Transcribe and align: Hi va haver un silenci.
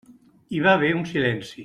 Hi 0.55 0.61
va 0.67 0.73
haver 0.79 0.91
un 1.01 1.07
silenci. 1.13 1.57